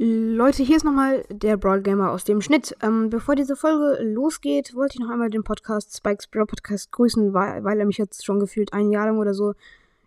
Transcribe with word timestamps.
Leute, 0.00 0.62
hier 0.62 0.76
ist 0.76 0.84
nochmal 0.84 1.24
der 1.28 1.56
Brawl 1.56 1.82
Gamer 1.82 2.12
aus 2.12 2.22
dem 2.22 2.40
Schnitt. 2.40 2.72
Ähm, 2.82 3.10
bevor 3.10 3.34
diese 3.34 3.56
Folge 3.56 4.00
losgeht, 4.04 4.76
wollte 4.76 4.94
ich 4.94 5.00
noch 5.00 5.10
einmal 5.10 5.28
den 5.28 5.42
Podcast 5.42 5.96
Spikes 5.96 6.28
Brawl 6.28 6.46
Podcast 6.46 6.92
grüßen, 6.92 7.34
weil, 7.34 7.64
weil 7.64 7.80
er 7.80 7.84
mich 7.84 7.98
jetzt 7.98 8.24
schon 8.24 8.38
gefühlt 8.38 8.72
ein 8.72 8.92
Jahr 8.92 9.06
lang 9.06 9.18
oder 9.18 9.34
so 9.34 9.54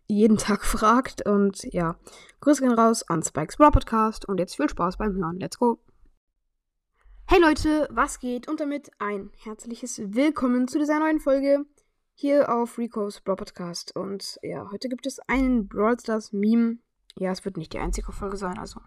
jeden 0.08 0.38
Tag 0.38 0.64
fragt. 0.64 1.28
Und 1.28 1.66
ja, 1.74 1.98
Grüße 2.40 2.62
gehen 2.62 2.72
raus 2.72 3.04
an 3.10 3.22
Spikes 3.22 3.58
Brawl 3.58 3.72
Podcast 3.72 4.24
und 4.30 4.40
jetzt 4.40 4.56
viel 4.56 4.70
Spaß 4.70 4.96
beim 4.96 5.14
Hören. 5.14 5.42
Let's 5.42 5.60
go! 5.60 5.78
Hey 7.28 7.42
Leute, 7.42 7.90
was 7.92 8.22
geht? 8.22 8.48
Und 8.48 8.62
damit 8.62 8.92
ein 9.00 9.30
herzliches 9.44 10.02
Willkommen 10.02 10.70
zu 10.70 10.80
dieser 10.80 11.00
neuen 11.00 11.20
Folge 11.20 11.66
hier 12.16 12.50
auf 12.50 12.78
Rico's 12.78 13.20
Brawl 13.20 13.36
Podcast. 13.36 13.94
Und 13.94 14.40
ja, 14.42 14.72
heute 14.72 14.88
gibt 14.88 15.06
es 15.06 15.20
einen 15.28 15.68
Brawl 15.68 16.00
Stars 16.00 16.32
Meme. 16.32 16.78
Ja, 17.18 17.34
es 17.34 17.44
wird 17.44 17.58
nicht 17.58 17.74
die 17.74 17.80
einzige 17.80 18.14
Folge 18.14 18.38
sein, 18.38 18.58
also 18.58 18.80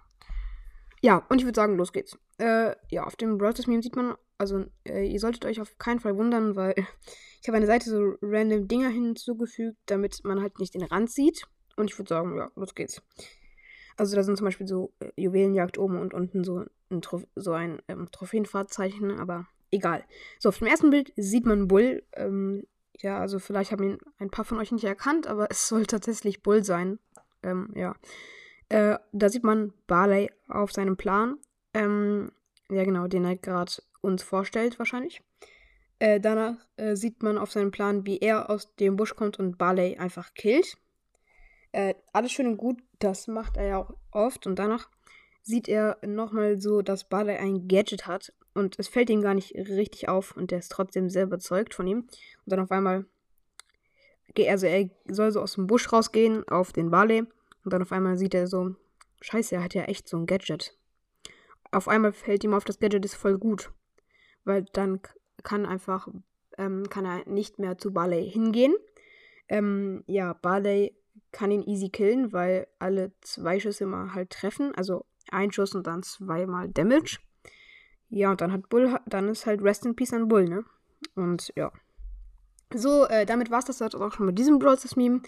ja, 1.04 1.22
und 1.28 1.38
ich 1.38 1.44
würde 1.44 1.54
sagen, 1.56 1.76
los 1.76 1.92
geht's. 1.92 2.16
Äh, 2.38 2.74
ja, 2.88 3.04
auf 3.04 3.14
dem 3.14 3.36
Brawl 3.36 3.52
Meme 3.66 3.82
sieht 3.82 3.94
man, 3.94 4.14
also 4.38 4.64
äh, 4.88 5.06
ihr 5.06 5.20
solltet 5.20 5.44
euch 5.44 5.60
auf 5.60 5.76
keinen 5.76 6.00
Fall 6.00 6.16
wundern, 6.16 6.56
weil 6.56 6.74
ich 7.42 7.46
habe 7.46 7.58
eine 7.58 7.66
Seite 7.66 7.90
so 7.90 8.14
random 8.22 8.68
Dinger 8.68 8.88
hinzugefügt, 8.88 9.76
damit 9.84 10.24
man 10.24 10.40
halt 10.40 10.58
nicht 10.58 10.72
den 10.72 10.82
Rand 10.82 11.10
sieht. 11.10 11.46
Und 11.76 11.90
ich 11.90 11.98
würde 11.98 12.08
sagen, 12.08 12.38
ja, 12.38 12.50
los 12.56 12.74
geht's. 12.74 13.02
Also 13.98 14.16
da 14.16 14.22
sind 14.22 14.38
zum 14.38 14.46
Beispiel 14.46 14.66
so 14.66 14.94
äh, 15.00 15.10
Juwelenjagd 15.16 15.76
oben 15.76 16.00
und 16.00 16.14
unten 16.14 16.42
so 16.42 16.64
ein, 16.88 17.02
Trof 17.02 17.26
so 17.34 17.52
ein 17.52 17.82
ähm, 17.88 18.08
Trophäenfahrzeichen, 18.10 19.10
aber 19.18 19.46
egal. 19.70 20.06
So, 20.38 20.48
auf 20.48 20.58
dem 20.58 20.68
ersten 20.68 20.88
Bild 20.88 21.12
sieht 21.16 21.44
man 21.44 21.68
Bull. 21.68 22.02
Ähm, 22.14 22.66
ja, 22.96 23.18
also 23.18 23.38
vielleicht 23.38 23.72
haben 23.72 23.82
ihn 23.82 23.98
ein 24.16 24.30
paar 24.30 24.46
von 24.46 24.56
euch 24.56 24.72
nicht 24.72 24.84
erkannt, 24.84 25.26
aber 25.26 25.48
es 25.50 25.68
soll 25.68 25.84
tatsächlich 25.84 26.42
Bull 26.42 26.64
sein. 26.64 26.98
Ähm, 27.42 27.74
ja. 27.74 27.94
Äh, 28.74 28.98
da 29.12 29.28
sieht 29.28 29.44
man 29.44 29.72
Barley 29.86 30.32
auf 30.48 30.72
seinem 30.72 30.96
Plan. 30.96 31.38
Ähm, 31.74 32.32
ja, 32.68 32.82
genau, 32.82 33.06
den 33.06 33.24
er 33.24 33.36
gerade 33.36 33.70
uns 34.00 34.24
vorstellt, 34.24 34.80
wahrscheinlich. 34.80 35.22
Äh, 36.00 36.18
danach 36.18 36.56
äh, 36.76 36.96
sieht 36.96 37.22
man 37.22 37.38
auf 37.38 37.52
seinem 37.52 37.70
Plan, 37.70 38.04
wie 38.04 38.18
er 38.18 38.50
aus 38.50 38.74
dem 38.74 38.96
Busch 38.96 39.14
kommt 39.14 39.38
und 39.38 39.58
Barley 39.58 39.96
einfach 39.98 40.34
killt. 40.34 40.76
Äh, 41.70 41.94
alles 42.12 42.32
schön 42.32 42.48
und 42.48 42.56
gut, 42.56 42.82
das 42.98 43.28
macht 43.28 43.56
er 43.56 43.66
ja 43.68 43.78
auch 43.78 43.94
oft. 44.10 44.44
Und 44.48 44.58
danach 44.58 44.90
sieht 45.42 45.68
er 45.68 45.98
nochmal 46.04 46.60
so, 46.60 46.82
dass 46.82 47.08
Barley 47.08 47.36
ein 47.36 47.68
Gadget 47.68 48.08
hat. 48.08 48.32
Und 48.54 48.76
es 48.80 48.88
fällt 48.88 49.08
ihm 49.08 49.22
gar 49.22 49.34
nicht 49.34 49.54
richtig 49.54 50.08
auf 50.08 50.36
und 50.36 50.50
er 50.50 50.58
ist 50.58 50.72
trotzdem 50.72 51.08
sehr 51.10 51.24
überzeugt 51.24 51.74
von 51.74 51.86
ihm. 51.86 51.98
Und 51.98 52.08
dann 52.46 52.58
auf 52.58 52.72
einmal, 52.72 53.04
also 54.48 54.66
er 54.66 54.90
soll 55.06 55.30
so 55.30 55.40
aus 55.40 55.54
dem 55.54 55.68
Busch 55.68 55.92
rausgehen 55.92 56.42
auf 56.48 56.72
den 56.72 56.90
Barley. 56.90 57.24
Und 57.64 57.72
dann 57.72 57.82
auf 57.82 57.92
einmal 57.92 58.16
sieht 58.16 58.34
er 58.34 58.46
so, 58.46 58.76
scheiße, 59.20 59.56
er 59.56 59.64
hat 59.64 59.74
ja 59.74 59.84
echt 59.84 60.08
so 60.08 60.18
ein 60.18 60.26
Gadget. 60.26 60.76
Auf 61.70 61.88
einmal 61.88 62.12
fällt 62.12 62.44
ihm 62.44 62.54
auf, 62.54 62.64
das 62.64 62.78
Gadget 62.78 63.04
ist 63.04 63.14
voll 63.14 63.38
gut. 63.38 63.72
Weil 64.44 64.64
dann 64.72 65.00
kann 65.42 65.66
einfach, 65.66 66.08
ähm, 66.58 66.88
kann 66.88 67.04
er 67.04 67.28
nicht 67.28 67.58
mehr 67.58 67.78
zu 67.78 67.92
Barley 67.92 68.30
hingehen. 68.30 68.74
Ähm, 69.48 70.04
ja, 70.06 70.34
Barley 70.34 70.94
kann 71.32 71.50
ihn 71.50 71.62
easy 71.62 71.88
killen, 71.88 72.32
weil 72.32 72.66
alle 72.78 73.12
zwei 73.20 73.58
Schüsse 73.58 73.84
immer 73.84 74.14
halt 74.14 74.30
treffen. 74.30 74.74
Also 74.74 75.04
ein 75.30 75.52
Schuss 75.52 75.74
und 75.74 75.86
dann 75.86 76.02
zweimal 76.02 76.68
Damage. 76.68 77.18
Ja, 78.08 78.30
und 78.30 78.40
dann 78.40 78.52
hat 78.52 78.68
Bull, 78.68 78.98
dann 79.06 79.28
ist 79.28 79.46
halt 79.46 79.62
Rest 79.62 79.86
in 79.86 79.96
Peace 79.96 80.12
an 80.12 80.28
Bull, 80.28 80.48
ne? 80.48 80.64
Und 81.14 81.52
ja. 81.56 81.72
So, 82.72 83.06
äh, 83.06 83.26
damit 83.26 83.50
war 83.50 83.58
es 83.58 83.64
das 83.64 83.82
auch 83.82 84.12
schon 84.12 84.26
mit 84.26 84.38
diesem 84.38 84.58
Brawl 84.58 84.78
Meme. 84.96 85.22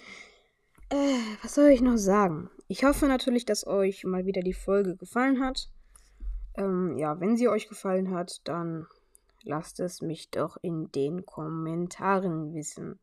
Äh, 0.90 1.18
was 1.42 1.54
soll 1.54 1.70
ich 1.70 1.80
noch 1.80 1.96
sagen? 1.96 2.50
Ich 2.68 2.84
hoffe 2.84 3.06
natürlich, 3.06 3.44
dass 3.44 3.66
euch 3.66 4.04
mal 4.04 4.26
wieder 4.26 4.42
die 4.42 4.52
Folge 4.52 4.96
gefallen 4.96 5.40
hat. 5.40 5.70
Ähm, 6.56 6.96
ja, 6.96 7.20
wenn 7.20 7.36
sie 7.36 7.48
euch 7.48 7.68
gefallen 7.68 8.10
hat, 8.10 8.40
dann 8.44 8.86
lasst 9.42 9.80
es 9.80 10.02
mich 10.02 10.30
doch 10.30 10.56
in 10.62 10.90
den 10.92 11.26
Kommentaren 11.26 12.54
wissen. 12.54 12.98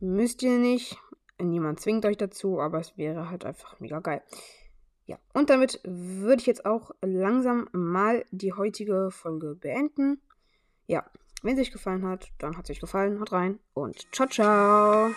Müsst 0.00 0.42
ihr 0.42 0.58
nicht. 0.58 0.98
Niemand 1.40 1.80
zwingt 1.80 2.04
euch 2.06 2.16
dazu, 2.16 2.60
aber 2.60 2.78
es 2.78 2.96
wäre 2.96 3.30
halt 3.30 3.44
einfach 3.44 3.80
mega 3.80 4.00
geil. 4.00 4.22
Ja, 5.06 5.18
und 5.34 5.50
damit 5.50 5.80
würde 5.84 6.40
ich 6.40 6.46
jetzt 6.46 6.64
auch 6.64 6.92
langsam 7.02 7.68
mal 7.72 8.24
die 8.30 8.52
heutige 8.52 9.10
Folge 9.10 9.54
beenden. 9.54 10.20
Ja, 10.86 11.04
wenn 11.42 11.56
sie 11.56 11.62
euch 11.62 11.72
gefallen 11.72 12.06
hat, 12.06 12.30
dann 12.38 12.56
hat 12.56 12.64
es 12.64 12.70
euch 12.70 12.80
gefallen. 12.80 13.20
Haut 13.20 13.32
rein 13.32 13.58
und 13.74 14.06
ciao, 14.12 14.28
ciao. 14.28 15.10